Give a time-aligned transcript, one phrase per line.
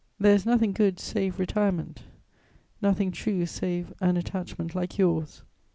[0.19, 2.05] There is nothing good save retirement,
[2.81, 5.43] nothing true save an attachment like yours."